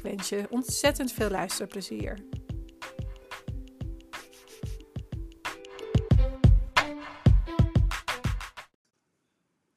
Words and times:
Ik 0.00 0.06
wens 0.06 0.28
je 0.28 0.46
ontzettend 0.50 1.12
veel 1.12 1.30
luisterplezier. 1.30 2.18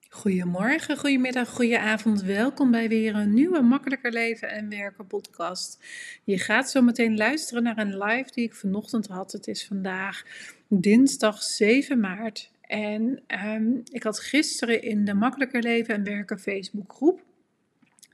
Goedemorgen, 0.10 0.98
goedemiddag, 0.98 1.50
goedenavond. 1.50 2.22
Welkom 2.22 2.72
bij 2.72 2.88
weer 2.88 3.16
een 3.16 3.34
nieuwe 3.34 3.62
Makkelijker 3.62 4.12
Leven 4.12 4.50
en 4.50 4.70
Werken 4.70 5.08
podcast. 5.08 5.84
Je 6.24 6.38
gaat 6.38 6.70
zo 6.70 6.82
meteen 6.82 7.18
luisteren 7.18 7.64
naar 7.64 7.78
een 7.78 7.98
live 7.98 8.32
die 8.34 8.44
ik 8.44 8.54
vanochtend 8.54 9.08
had. 9.08 9.32
Het 9.32 9.48
is 9.48 9.66
vandaag 9.66 10.24
dinsdag 10.68 11.44
7 11.44 12.00
maart. 12.00 12.52
En 12.62 13.24
ehm, 13.28 13.72
ik 13.92 14.04
had 14.04 14.20
gisteren 14.20 14.82
in 14.82 15.06
de 15.06 15.14
Makkelijker 15.14 15.62
Leven 15.62 15.94
en 15.94 16.04
Werken 16.04 16.40
Facebook 16.40 16.94
groep 16.94 17.23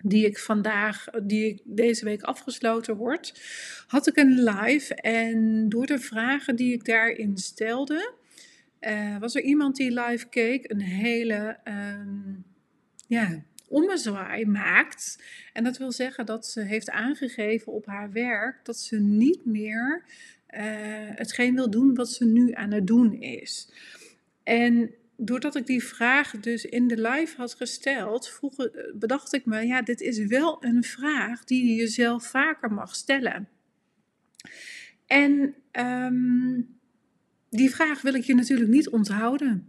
die 0.04 0.26
ik 0.26 0.38
vandaag, 0.38 1.06
die 1.24 1.62
deze 1.64 2.06
week 2.06 2.22
afgesloten 2.22 2.96
wordt, 2.96 3.42
had 3.88 4.08
ik 4.08 4.18
een 4.18 4.44
live. 4.44 4.96
En 4.96 5.70
door 5.70 5.86
de 5.86 6.00
vragen 6.00 6.56
die 6.56 6.74
ik 6.74 6.86
daarin 6.86 7.38
stelde, 7.38 8.14
uh, 8.82 9.18
was 9.18 9.36
er 9.36 9.42
iemand 9.42 9.76
die 9.76 10.02
live 10.02 10.30
keek, 10.30 10.72
een 10.72 10.82
hele 10.82 11.58
um, 11.64 12.44
ja, 13.08 13.44
ommezwaai 13.68 14.46
maakt. 14.46 15.24
En 15.54 15.64
dat 15.64 15.78
wil 15.78 15.92
zeggen 15.92 16.26
dat 16.26 16.48
ze 16.48 16.62
heeft 16.62 16.90
aangegeven 16.90 17.74
op 17.74 17.86
haar 17.86 18.12
werk 18.12 18.60
dat 18.66 18.78
ze 18.78 19.00
niet 19.00 19.46
meer 19.46 20.04
uh, 20.50 20.60
hetgeen 21.16 21.56
wil 21.56 21.70
doen 21.70 21.96
wat 21.96 22.10
ze 22.10 22.26
nu 22.26 22.54
aan 22.54 22.72
het 22.72 22.88
doen 22.88 23.14
is. 23.14 23.72
En 24.44 24.92
doordat 25.20 25.56
ik 25.56 25.66
die 25.66 25.84
vraag 25.84 26.32
dus 26.32 26.66
in 26.66 26.88
de 26.88 27.02
live 27.02 27.38
had 27.38 27.54
gesteld, 27.54 28.30
vroeg, 28.30 28.56
bedacht 28.94 29.34
ik 29.34 29.46
me, 29.46 29.66
ja, 29.66 29.82
dit 29.82 30.02
is 30.02 30.26
wel 30.26 30.64
een 30.64 30.84
vraag 30.84 31.44
die 31.44 31.66
je 31.66 31.76
jezelf 31.76 32.24
vaker 32.24 32.72
mag 32.72 32.96
stellen. 32.96 33.50
En 35.06 35.56
um, 35.72 36.78
die 37.50 37.70
vraag 37.70 38.02
wil 38.02 38.14
ik 38.14 38.24
je 38.24 38.36
natuurlijk 38.36 38.70
niet 38.70 38.90
onthouden. 38.90 39.68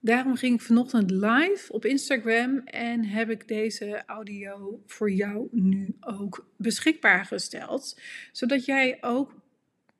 Daarom 0.00 0.36
ging 0.36 0.54
ik 0.54 0.60
vanochtend 0.60 1.10
live 1.10 1.72
op 1.72 1.84
Instagram 1.84 2.58
en 2.58 3.04
heb 3.04 3.30
ik 3.30 3.48
deze 3.48 4.02
audio 4.06 4.82
voor 4.86 5.10
jou 5.10 5.48
nu 5.50 5.96
ook 6.00 6.48
beschikbaar 6.56 7.24
gesteld. 7.24 8.00
Zodat 8.32 8.64
jij 8.64 8.98
ook 9.00 9.34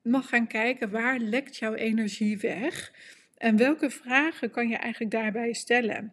mag 0.03 0.29
gaan 0.29 0.47
kijken 0.47 0.91
waar 0.91 1.19
lekt 1.19 1.57
jouw 1.57 1.75
energie 1.75 2.39
weg 2.39 2.93
en 3.39 3.57
welke 3.57 3.91
vragen 3.91 4.51
kan 4.51 4.69
je 4.69 4.77
eigenlijk 4.77 5.13
daarbij 5.13 5.53
stellen. 5.53 6.13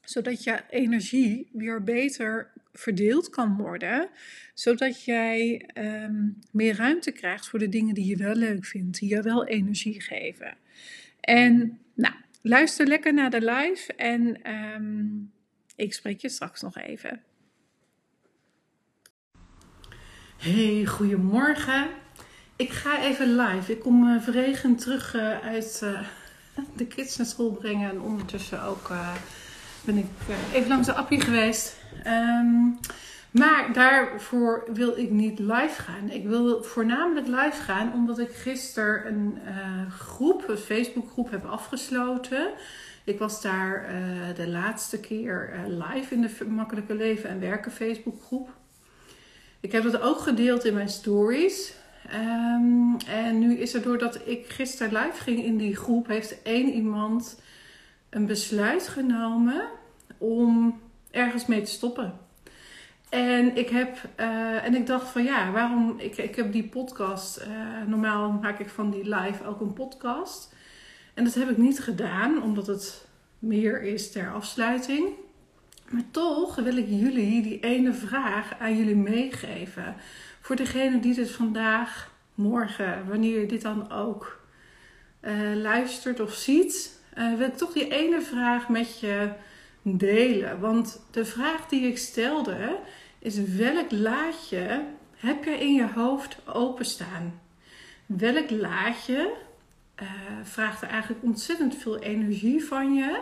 Zodat 0.00 0.44
je 0.44 0.62
energie 0.70 1.50
weer 1.52 1.82
beter 1.82 2.52
verdeeld 2.72 3.28
kan 3.28 3.56
worden, 3.56 4.08
zodat 4.54 5.04
jij 5.04 5.68
um, 5.74 6.38
meer 6.52 6.76
ruimte 6.76 7.12
krijgt 7.12 7.48
voor 7.48 7.58
de 7.58 7.68
dingen 7.68 7.94
die 7.94 8.06
je 8.06 8.16
wel 8.16 8.34
leuk 8.34 8.64
vindt, 8.64 8.98
die 8.98 9.08
je 9.08 9.22
wel 9.22 9.46
energie 9.46 10.00
geven. 10.00 10.56
En 11.20 11.78
nou, 11.94 12.14
luister 12.42 12.86
lekker 12.86 13.14
naar 13.14 13.30
de 13.30 13.40
live 13.40 13.92
en 13.94 14.52
um, 14.54 15.32
ik 15.76 15.92
spreek 15.92 16.20
je 16.20 16.28
straks 16.28 16.60
nog 16.60 16.76
even. 16.76 17.22
Hey, 20.38 20.86
goedemorgen. 20.86 21.88
Ik 22.56 22.70
ga 22.70 23.02
even 23.02 23.36
live. 23.36 23.72
Ik 23.72 23.80
kom 23.80 24.08
uh, 24.08 24.22
verregend 24.22 24.80
terug 24.80 25.14
uh, 25.14 25.40
uit 25.40 25.80
uh, 25.84 26.08
de 26.76 26.86
kids 26.86 27.16
naar 27.16 27.26
school 27.26 27.50
brengen 27.50 27.90
en 27.90 28.00
ondertussen 28.00 28.62
ook 28.62 28.90
ben 29.84 29.96
ik 29.96 30.06
even 30.52 30.68
langs 30.68 30.86
de 30.86 30.94
appie 30.94 31.20
geweest. 31.20 31.76
Um, 32.06 32.78
maar 33.30 33.72
daarvoor 33.72 34.68
wil 34.72 34.96
ik 34.96 35.10
niet 35.10 35.38
live 35.38 35.82
gaan. 35.82 36.10
Ik 36.10 36.26
wil 36.26 36.62
voornamelijk 36.62 37.26
live 37.26 37.62
gaan 37.62 37.92
omdat 37.92 38.18
ik 38.18 38.30
gisteren 38.30 39.06
een 39.06 39.38
uh, 39.46 39.92
groep, 39.92 40.48
een 40.48 40.56
Facebookgroep, 40.56 41.30
heb 41.30 41.44
afgesloten. 41.44 42.50
Ik 43.04 43.18
was 43.18 43.42
daar 43.42 43.94
uh, 43.94 44.36
de 44.36 44.48
laatste 44.48 45.00
keer 45.00 45.50
live 45.66 46.14
in 46.14 46.20
de 46.20 46.44
Makkelijke 46.48 46.94
Leven 46.94 47.30
en 47.30 47.40
Werken 47.40 47.72
Facebookgroep. 47.72 48.48
Ik 49.60 49.72
heb 49.72 49.82
dat 49.82 50.00
ook 50.00 50.18
gedeeld 50.18 50.64
in 50.64 50.74
mijn 50.74 50.88
stories. 50.88 51.74
Um, 52.14 52.96
en 53.06 53.38
nu 53.38 53.56
is 53.56 53.74
er 53.74 53.82
doordat 53.82 54.20
ik 54.24 54.48
gisteren 54.48 54.92
live 54.92 55.22
ging 55.22 55.44
in 55.44 55.56
die 55.56 55.76
groep, 55.76 56.06
heeft 56.06 56.42
één 56.42 56.72
iemand 56.72 57.40
een 58.10 58.26
besluit 58.26 58.88
genomen 58.88 59.68
om 60.18 60.80
ergens 61.10 61.46
mee 61.46 61.62
te 61.62 61.70
stoppen. 61.70 62.12
En 63.08 63.56
ik 63.56 63.68
heb, 63.68 63.98
uh, 64.20 64.64
en 64.64 64.74
ik 64.74 64.86
dacht 64.86 65.08
van 65.08 65.24
ja, 65.24 65.50
waarom, 65.50 65.94
ik, 65.98 66.16
ik 66.16 66.36
heb 66.36 66.52
die 66.52 66.68
podcast, 66.68 67.40
uh, 67.40 67.46
normaal 67.86 68.30
maak 68.30 68.58
ik 68.58 68.68
van 68.68 68.90
die 68.90 69.14
live 69.14 69.44
ook 69.44 69.60
een 69.60 69.72
podcast. 69.72 70.54
En 71.14 71.24
dat 71.24 71.34
heb 71.34 71.50
ik 71.50 71.56
niet 71.56 71.80
gedaan, 71.80 72.42
omdat 72.42 72.66
het 72.66 73.06
meer 73.38 73.82
is 73.82 74.12
ter 74.12 74.32
afsluiting. 74.32 75.08
Maar 75.88 76.04
toch 76.10 76.54
wil 76.54 76.76
ik 76.76 76.86
jullie 76.88 77.42
die 77.42 77.60
ene 77.60 77.92
vraag 77.92 78.58
aan 78.58 78.76
jullie 78.76 78.96
meegeven. 78.96 79.96
Voor 80.40 80.56
degene 80.56 81.00
die 81.00 81.14
dit 81.14 81.30
vandaag, 81.30 82.10
morgen, 82.34 83.08
wanneer 83.08 83.40
je 83.40 83.46
dit 83.46 83.62
dan 83.62 83.90
ook 83.90 84.40
uh, 85.22 85.54
luistert 85.54 86.20
of 86.20 86.34
ziet, 86.34 87.00
wil 87.14 87.46
ik 87.46 87.56
toch 87.56 87.72
die 87.72 87.88
ene 87.88 88.20
vraag 88.20 88.68
met 88.68 89.00
je 89.00 89.32
delen. 89.82 90.60
Want 90.60 91.02
de 91.10 91.24
vraag 91.24 91.68
die 91.68 91.86
ik 91.86 91.98
stelde 91.98 92.78
is: 93.18 93.44
welk 93.44 93.90
laadje 93.90 94.84
heb 95.16 95.44
je 95.44 95.50
in 95.50 95.74
je 95.74 95.88
hoofd 95.94 96.36
openstaan? 96.46 97.40
Welk 98.06 98.50
laadje 98.50 99.32
uh, 100.02 100.08
vraagt 100.42 100.82
er 100.82 100.88
eigenlijk 100.88 101.22
ontzettend 101.22 101.76
veel 101.76 101.98
energie 101.98 102.64
van 102.64 102.94
je? 102.94 103.20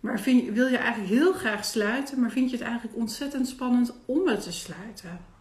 Maar 0.00 0.20
vind, 0.20 0.52
wil 0.52 0.66
je 0.66 0.76
eigenlijk 0.76 1.12
heel 1.12 1.32
graag 1.32 1.64
sluiten, 1.64 2.20
maar 2.20 2.30
vind 2.30 2.50
je 2.50 2.56
het 2.56 2.66
eigenlijk 2.66 2.96
ontzettend 2.96 3.48
spannend 3.48 3.94
om 4.04 4.28
het 4.28 4.42
te 4.42 4.52
sluiten? 4.52 5.36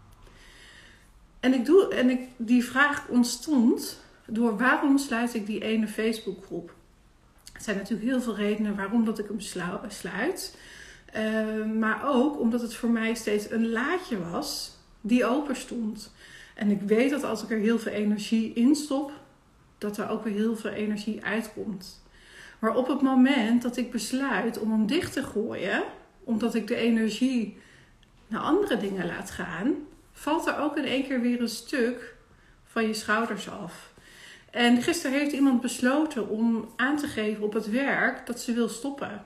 En, 1.39 1.53
ik 1.53 1.65
doe, 1.65 1.93
en 1.93 2.09
ik, 2.09 2.19
die 2.37 2.63
vraag 2.63 3.07
ontstond 3.07 4.01
door 4.25 4.57
waarom 4.57 4.97
sluit 4.97 5.33
ik 5.33 5.45
die 5.45 5.63
ene 5.63 5.87
Facebookgroep? 5.87 6.75
Er 7.53 7.61
zijn 7.61 7.77
natuurlijk 7.77 8.09
heel 8.09 8.21
veel 8.21 8.35
redenen 8.35 8.75
waarom 8.75 9.05
dat 9.05 9.19
ik 9.19 9.27
hem 9.27 9.39
sluit. 9.89 10.57
Uh, 11.15 11.65
maar 11.65 12.01
ook 12.05 12.39
omdat 12.39 12.61
het 12.61 12.73
voor 12.73 12.89
mij 12.89 13.13
steeds 13.13 13.51
een 13.51 13.69
laadje 13.69 14.29
was 14.29 14.77
die 15.01 15.25
open 15.25 15.55
stond. 15.55 16.13
En 16.55 16.71
ik 16.71 16.81
weet 16.81 17.09
dat 17.09 17.23
als 17.23 17.43
ik 17.43 17.51
er 17.51 17.59
heel 17.59 17.79
veel 17.79 17.91
energie 17.91 18.53
in 18.53 18.75
stop, 18.75 19.11
dat 19.77 19.97
er 19.97 20.09
ook 20.09 20.23
weer 20.23 20.33
heel 20.33 20.55
veel 20.55 20.71
energie 20.71 21.23
uitkomt. 21.23 22.03
Maar 22.59 22.75
op 22.75 22.87
het 22.87 23.01
moment 23.01 23.61
dat 23.61 23.77
ik 23.77 23.91
besluit 23.91 24.59
om 24.59 24.71
hem 24.71 24.87
dicht 24.87 25.13
te 25.13 25.23
gooien, 25.23 25.83
omdat 26.23 26.55
ik 26.55 26.67
de 26.67 26.75
energie 26.75 27.57
naar 28.27 28.41
andere 28.41 28.77
dingen 28.77 29.07
laat 29.07 29.31
gaan, 29.31 29.75
valt 30.17 30.47
er 30.47 30.57
ook 30.57 30.77
in 30.77 30.85
één 30.85 31.03
keer 31.03 31.21
weer 31.21 31.41
een 31.41 31.49
stuk 31.49 32.15
van 32.65 32.87
je 32.87 32.93
schouders 32.93 33.49
af. 33.49 33.93
En 34.51 34.81
gisteren 34.81 35.19
heeft 35.19 35.31
iemand 35.31 35.61
besloten 35.61 36.29
om 36.29 36.69
aan 36.75 36.97
te 36.97 37.07
geven 37.07 37.43
op 37.43 37.53
het 37.53 37.69
werk 37.69 38.25
dat 38.25 38.41
ze 38.41 38.53
wil 38.53 38.69
stoppen. 38.69 39.23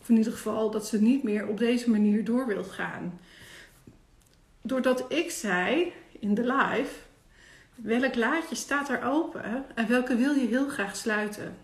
Of 0.00 0.08
in 0.08 0.16
ieder 0.16 0.32
geval 0.32 0.70
dat 0.70 0.86
ze 0.86 1.02
niet 1.02 1.22
meer 1.22 1.46
op 1.46 1.58
deze 1.58 1.90
manier 1.90 2.24
door 2.24 2.46
wil 2.46 2.64
gaan. 2.64 3.20
Doordat 4.62 5.04
ik 5.08 5.30
zei 5.30 5.92
in 6.18 6.34
de 6.34 6.42
live: 6.54 6.94
welk 7.74 8.14
laadje 8.14 8.54
staat 8.54 8.88
er 8.88 9.02
open 9.02 9.64
en 9.74 9.88
welke 9.88 10.16
wil 10.16 10.34
je 10.34 10.46
heel 10.46 10.68
graag 10.68 10.96
sluiten? 10.96 11.56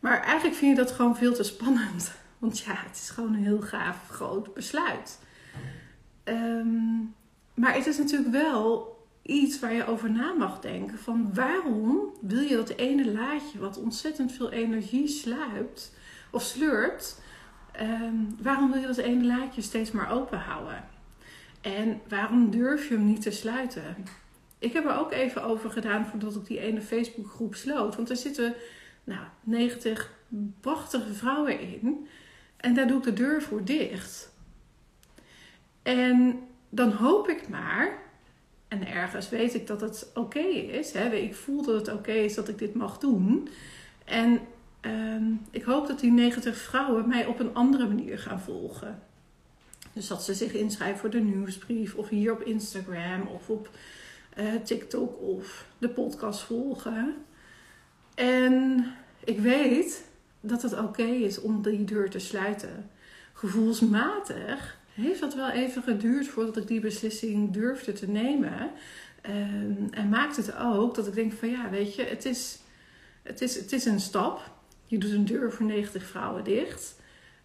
Maar 0.00 0.22
eigenlijk 0.22 0.56
vind 0.56 0.76
je 0.76 0.82
dat 0.82 0.92
gewoon 0.92 1.16
veel 1.16 1.34
te 1.34 1.42
spannend. 1.42 2.12
Want 2.38 2.58
ja, 2.58 2.74
het 2.74 2.96
is 2.96 3.10
gewoon 3.10 3.34
een 3.34 3.44
heel 3.44 3.60
gaaf 3.60 4.08
groot 4.08 4.54
besluit. 4.54 5.18
Um, 6.24 7.14
maar 7.58 7.74
het 7.74 7.86
is 7.86 7.98
natuurlijk 7.98 8.30
wel 8.30 8.96
iets 9.22 9.60
waar 9.60 9.74
je 9.74 9.86
over 9.86 10.10
na 10.10 10.32
mag 10.32 10.60
denken. 10.60 10.98
Van 10.98 11.34
waarom 11.34 12.12
wil 12.20 12.40
je 12.40 12.56
dat 12.56 12.68
ene 12.68 13.12
laadje 13.12 13.58
wat 13.58 13.78
ontzettend 13.78 14.32
veel 14.32 14.50
energie 14.50 15.08
sluipt 15.08 15.92
of 16.30 16.42
slurpt, 16.42 17.22
um, 17.80 18.36
waarom 18.42 18.72
wil 18.72 18.80
je 18.80 18.86
dat 18.86 18.96
ene 18.96 19.24
laadje 19.24 19.62
steeds 19.62 19.90
maar 19.90 20.10
open 20.10 20.38
houden? 20.38 20.84
En 21.60 22.00
waarom 22.08 22.50
durf 22.50 22.88
je 22.88 22.94
hem 22.94 23.04
niet 23.04 23.22
te 23.22 23.30
sluiten? 23.30 23.96
Ik 24.58 24.72
heb 24.72 24.84
er 24.84 24.98
ook 24.98 25.12
even 25.12 25.42
over 25.42 25.70
gedaan 25.70 26.06
voordat 26.06 26.36
ik 26.36 26.46
die 26.46 26.60
ene 26.60 26.82
Facebookgroep 26.82 27.54
sloot. 27.54 27.96
Want 27.96 28.10
er 28.10 28.16
zitten 28.16 28.54
nou, 29.04 29.20
90 29.42 30.10
prachtige 30.60 31.14
vrouwen 31.14 31.60
in. 31.60 32.08
En 32.56 32.74
daar 32.74 32.86
doe 32.86 32.98
ik 32.98 33.04
de 33.04 33.12
deur 33.12 33.42
voor 33.42 33.64
dicht. 33.64 34.32
En 35.82 36.47
dan 36.68 36.90
hoop 36.90 37.28
ik 37.28 37.48
maar, 37.48 37.98
en 38.68 38.86
ergens 38.86 39.28
weet 39.28 39.54
ik 39.54 39.66
dat 39.66 39.80
het 39.80 40.10
oké 40.14 40.38
is. 40.38 40.92
Hè? 40.92 41.14
Ik 41.14 41.34
voel 41.34 41.62
dat 41.62 41.86
het 41.86 41.96
oké 41.96 42.12
is 42.12 42.34
dat 42.34 42.48
ik 42.48 42.58
dit 42.58 42.74
mag 42.74 42.98
doen. 42.98 43.48
En 44.04 44.40
ehm, 44.80 45.24
ik 45.50 45.62
hoop 45.62 45.86
dat 45.86 46.00
die 46.00 46.12
90 46.12 46.56
vrouwen 46.56 47.08
mij 47.08 47.26
op 47.26 47.40
een 47.40 47.54
andere 47.54 47.86
manier 47.86 48.18
gaan 48.18 48.40
volgen. 48.40 49.02
Dus 49.92 50.06
dat 50.06 50.22
ze 50.22 50.34
zich 50.34 50.52
inschrijven 50.52 50.98
voor 50.98 51.10
de 51.10 51.20
nieuwsbrief, 51.20 51.94
of 51.94 52.08
hier 52.08 52.32
op 52.32 52.42
Instagram, 52.42 53.26
of 53.26 53.48
op 53.48 53.70
uh, 54.38 54.54
TikTok, 54.64 55.20
of 55.20 55.66
de 55.78 55.88
podcast 55.88 56.40
volgen. 56.40 57.14
En 58.14 58.84
ik 59.24 59.38
weet 59.38 60.04
dat 60.40 60.62
het 60.62 60.78
oké 60.78 61.02
is 61.02 61.40
om 61.40 61.62
die 61.62 61.84
deur 61.84 62.10
te 62.10 62.18
sluiten. 62.18 62.90
Gevoelsmatig 63.32 64.77
heeft 64.98 65.20
dat 65.20 65.34
wel 65.34 65.50
even 65.50 65.82
geduurd 65.82 66.28
voordat 66.28 66.56
ik 66.56 66.66
die 66.66 66.80
beslissing 66.80 67.52
durfde 67.52 67.92
te 67.92 68.10
nemen. 68.10 68.70
Ehm, 69.20 69.86
en 69.90 70.08
maakt 70.08 70.36
het 70.36 70.56
ook 70.56 70.94
dat 70.94 71.06
ik 71.06 71.14
denk 71.14 71.32
van 71.32 71.50
ja, 71.50 71.70
weet 71.70 71.94
je, 71.94 72.02
het 72.02 72.24
is, 72.24 72.58
het 73.22 73.40
is, 73.40 73.54
het 73.54 73.72
is 73.72 73.84
een 73.84 74.00
stap. 74.00 74.50
Je 74.86 74.98
doet 74.98 75.10
een 75.10 75.24
deur 75.24 75.52
voor 75.52 75.66
90 75.66 76.02
vrouwen 76.02 76.44
dicht. 76.44 76.96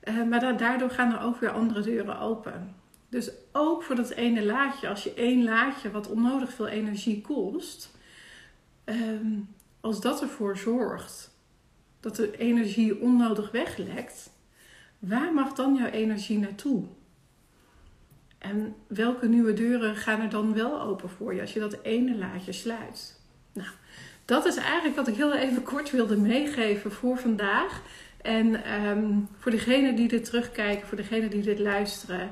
Uh, 0.03 0.23
maar 0.23 0.57
daardoor 0.57 0.89
gaan 0.89 1.13
er 1.13 1.21
ook 1.21 1.39
weer 1.39 1.49
andere 1.49 1.81
deuren 1.81 2.19
open. 2.19 2.75
Dus 3.09 3.31
ook 3.51 3.83
voor 3.83 3.95
dat 3.95 4.09
ene 4.09 4.45
laadje, 4.45 4.87
als 4.87 5.03
je 5.03 5.13
één 5.13 5.43
laadje 5.43 5.91
wat 5.91 6.09
onnodig 6.09 6.53
veel 6.53 6.67
energie 6.67 7.21
kost, 7.21 7.91
ehm, 8.83 9.39
als 9.81 10.01
dat 10.01 10.21
ervoor 10.21 10.57
zorgt 10.57 11.31
dat 11.99 12.15
de 12.15 12.37
energie 12.37 13.01
onnodig 13.01 13.51
weglekt, 13.51 14.29
waar 14.99 15.33
mag 15.33 15.53
dan 15.53 15.75
jouw 15.75 15.87
energie 15.87 16.39
naartoe? 16.39 16.85
En 18.43 18.75
welke 18.87 19.27
nieuwe 19.27 19.53
deuren 19.53 19.95
gaan 19.95 20.21
er 20.21 20.29
dan 20.29 20.53
wel 20.53 20.81
open 20.81 21.09
voor 21.09 21.33
je 21.33 21.41
als 21.41 21.53
je 21.53 21.59
dat 21.59 21.77
ene 21.81 22.17
laadje 22.17 22.51
sluit? 22.51 23.19
Nou, 23.53 23.69
dat 24.25 24.45
is 24.45 24.55
eigenlijk 24.55 24.95
wat 24.95 25.07
ik 25.07 25.15
heel 25.15 25.33
even 25.33 25.63
kort 25.63 25.91
wilde 25.91 26.17
meegeven 26.17 26.91
voor 26.91 27.17
vandaag. 27.17 27.81
En 28.21 28.63
ehm, 28.63 29.19
voor 29.37 29.51
degenen 29.51 29.95
die 29.95 30.07
dit 30.07 30.25
terugkijken, 30.25 30.87
voor 30.87 30.97
degenen 30.97 31.29
die 31.29 31.41
dit 31.41 31.59
luisteren, 31.59 32.29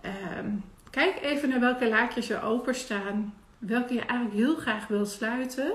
ehm, 0.00 0.50
kijk 0.90 1.18
even 1.22 1.48
naar 1.48 1.60
welke 1.60 1.88
laadjes 1.88 2.30
er 2.30 2.42
openstaan. 2.42 3.34
Welke 3.58 3.94
je 3.94 4.00
eigenlijk 4.00 4.38
heel 4.38 4.56
graag 4.56 4.86
wilt 4.86 5.10
sluiten, 5.10 5.72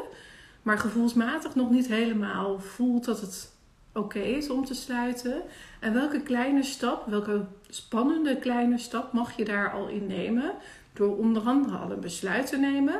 maar 0.61 0.77
gevoelsmatig 0.77 1.55
nog 1.55 1.69
niet 1.69 1.87
helemaal 1.87 2.59
voelt 2.59 3.05
dat 3.05 3.21
het 3.21 3.54
oké 3.95 4.19
is 4.19 4.49
om 4.49 4.65
te 4.65 4.73
sluiten. 4.73 5.41
En 5.79 5.93
welke 5.93 6.21
kleine 6.21 6.63
stap, 6.63 7.07
welke 7.07 7.45
spannende 7.69 8.37
kleine 8.37 8.77
stap 8.77 9.13
mag 9.13 9.37
je 9.37 9.45
daar 9.45 9.71
al 9.71 9.87
in 9.87 10.07
nemen? 10.07 10.53
Door 10.93 11.17
onder 11.17 11.41
andere 11.41 11.77
al 11.77 11.91
een 11.91 11.99
besluit 11.99 12.47
te 12.47 12.57
nemen 12.57 12.99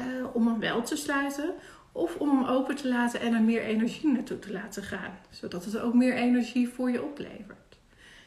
uh, 0.00 0.06
om 0.32 0.46
hem 0.46 0.58
wel 0.58 0.82
te 0.82 0.96
sluiten. 0.96 1.54
Of 1.92 2.16
om 2.16 2.28
hem 2.28 2.44
open 2.44 2.76
te 2.76 2.88
laten 2.88 3.20
en 3.20 3.34
er 3.34 3.42
meer 3.42 3.62
energie 3.62 4.12
naartoe 4.12 4.38
te 4.38 4.52
laten 4.52 4.82
gaan. 4.82 5.18
Zodat 5.30 5.64
het 5.64 5.78
ook 5.78 5.94
meer 5.94 6.14
energie 6.14 6.68
voor 6.68 6.90
je 6.90 7.02
oplevert. 7.02 7.78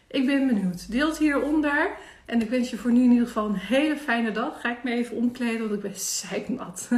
Ik 0.07 0.25
ben 0.25 0.47
benieuwd. 0.47 0.91
Deel 0.91 1.07
het 1.07 1.17
hieronder. 1.17 1.97
En 2.25 2.41
ik 2.41 2.49
wens 2.49 2.69
je 2.69 2.77
voor 2.77 2.91
nu 2.91 3.03
in 3.03 3.11
ieder 3.11 3.27
geval 3.27 3.45
een 3.45 3.55
hele 3.55 3.97
fijne 3.97 4.31
dag. 4.31 4.61
Ga 4.61 4.71
ik 4.71 4.83
me 4.83 4.91
even 4.91 5.15
omkleden, 5.15 5.59
want 5.59 5.73
ik 5.73 5.81
ben 5.81 5.99
zeiknat. 5.99 6.89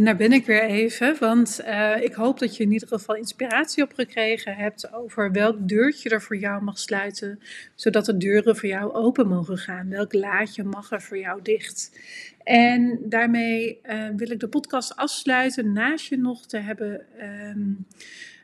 En 0.00 0.06
daar 0.06 0.16
ben 0.16 0.32
ik 0.32 0.46
weer 0.46 0.62
even, 0.62 1.16
want 1.18 1.60
uh, 1.66 1.96
ik 2.02 2.12
hoop 2.12 2.38
dat 2.38 2.56
je 2.56 2.62
in 2.62 2.72
ieder 2.72 2.88
geval 2.88 3.14
inspiratie 3.14 3.82
op 3.82 3.92
gekregen 3.92 4.54
hebt 4.54 4.92
over 4.92 5.32
welk 5.32 5.68
deurtje 5.68 6.08
er 6.08 6.22
voor 6.22 6.36
jou 6.36 6.62
mag 6.62 6.78
sluiten, 6.78 7.40
zodat 7.74 8.04
de 8.04 8.16
deuren 8.16 8.56
voor 8.56 8.68
jou 8.68 8.92
open 8.92 9.28
mogen 9.28 9.58
gaan. 9.58 9.88
Welk 9.88 10.12
laadje 10.12 10.64
mag 10.64 10.90
er 10.90 11.02
voor 11.02 11.18
jou 11.18 11.42
dicht? 11.42 12.00
En 12.42 12.98
daarmee 13.02 13.80
uh, 13.84 14.08
wil 14.16 14.30
ik 14.30 14.40
de 14.40 14.48
podcast 14.48 14.96
afsluiten, 14.96 15.72
naast 15.72 16.06
je 16.06 16.16
nog 16.16 16.46
te 16.46 16.58
hebben. 16.58 17.06
Um, 17.22 17.86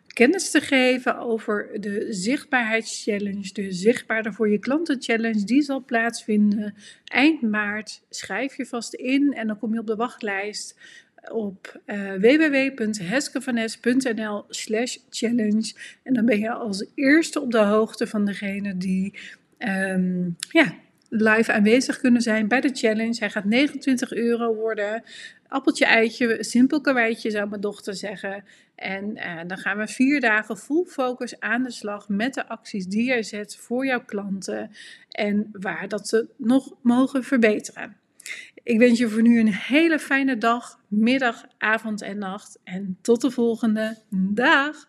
kennis 0.06 0.50
te 0.50 0.60
geven 0.60 1.18
over 1.18 1.68
de 1.80 2.06
zichtbaarheidschallenge, 2.10 3.52
de 3.52 3.72
zichtbaarder 3.72 4.34
voor 4.34 4.50
je 4.50 4.58
klanten 4.58 5.02
challenge. 5.02 5.44
Die 5.44 5.62
zal 5.62 5.84
plaatsvinden 5.84 6.74
eind 7.04 7.42
maart. 7.42 8.02
Schrijf 8.10 8.56
je 8.56 8.66
vast 8.66 8.94
in 8.94 9.32
en 9.32 9.46
dan 9.46 9.58
kom 9.58 9.72
je 9.72 9.80
op 9.80 9.86
de 9.86 9.96
wachtlijst 9.96 10.78
op 11.32 11.80
uh, 11.86 12.12
www.heskevanes.nl 12.12 14.44
slash 14.48 14.96
challenge. 15.10 15.74
En 16.02 16.14
dan 16.14 16.26
ben 16.26 16.38
je 16.38 16.50
als 16.50 16.86
eerste 16.94 17.40
op 17.40 17.50
de 17.50 17.58
hoogte 17.58 18.06
van 18.06 18.24
degene 18.24 18.76
die 18.76 19.18
um, 19.58 20.36
ja, 20.50 20.74
live 21.08 21.52
aanwezig 21.52 22.00
kunnen 22.00 22.22
zijn 22.22 22.48
bij 22.48 22.60
de 22.60 22.70
challenge. 22.72 23.16
Hij 23.18 23.30
gaat 23.30 23.44
29 23.44 24.12
euro 24.12 24.54
worden. 24.54 25.02
Appeltje, 25.48 25.84
eitje, 25.84 26.44
simpel 26.44 26.80
karweitje 26.80 27.30
zou 27.30 27.48
mijn 27.48 27.60
dochter 27.60 27.94
zeggen. 27.94 28.44
En 28.74 29.16
uh, 29.16 29.40
dan 29.46 29.58
gaan 29.58 29.78
we 29.78 29.86
vier 29.86 30.20
dagen 30.20 30.56
full 30.56 30.84
focus 30.84 31.40
aan 31.40 31.62
de 31.62 31.70
slag 31.70 32.08
met 32.08 32.34
de 32.34 32.48
acties 32.48 32.86
die 32.86 33.04
jij 33.04 33.22
zet 33.22 33.56
voor 33.56 33.86
jouw 33.86 34.04
klanten. 34.04 34.70
En 35.10 35.48
waar 35.52 35.88
dat 35.88 36.08
ze 36.08 36.28
nog 36.36 36.74
mogen 36.80 37.24
verbeteren. 37.24 37.96
Ik 38.66 38.78
wens 38.78 38.98
je 38.98 39.08
voor 39.08 39.22
nu 39.22 39.40
een 39.40 39.52
hele 39.52 39.98
fijne 39.98 40.38
dag, 40.38 40.80
middag, 40.88 41.44
avond 41.58 42.02
en 42.02 42.18
nacht. 42.18 42.58
En 42.64 42.98
tot 43.02 43.20
de 43.20 43.30
volgende 43.30 43.96
dag. 44.10 44.88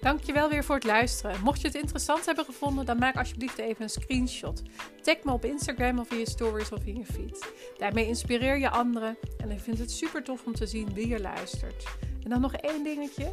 Dankjewel 0.00 0.48
weer 0.48 0.64
voor 0.64 0.74
het 0.74 0.84
luisteren. 0.84 1.40
Mocht 1.42 1.60
je 1.60 1.66
het 1.66 1.76
interessant 1.76 2.26
hebben 2.26 2.44
gevonden, 2.44 2.86
dan 2.86 2.98
maak 2.98 3.16
alsjeblieft 3.16 3.58
even 3.58 3.82
een 3.82 3.88
screenshot. 3.88 4.62
Tag 5.02 5.22
me 5.22 5.32
op 5.32 5.44
Instagram 5.44 5.98
of 5.98 6.10
in 6.10 6.18
je 6.18 6.28
stories 6.30 6.72
of 6.72 6.84
in 6.84 6.96
je 6.96 7.04
feed. 7.04 7.52
Daarmee 7.78 8.06
inspireer 8.06 8.58
je 8.58 8.70
anderen 8.70 9.16
en 9.38 9.50
ik 9.50 9.60
vind 9.60 9.78
het 9.78 9.90
super 9.90 10.22
tof 10.22 10.46
om 10.46 10.54
te 10.54 10.66
zien 10.66 10.94
wie 10.94 11.14
er 11.14 11.20
luistert. 11.20 11.84
En 12.22 12.30
dan 12.30 12.40
nog 12.40 12.54
één 12.54 12.84
dingetje. 12.84 13.32